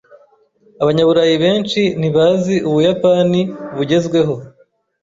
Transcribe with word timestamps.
Abanyaburayi 0.81 1.35
benshi 1.43 1.81
ntibazi 1.99 2.55
Ubuyapani 2.69 3.41
bugezweho. 3.75 4.33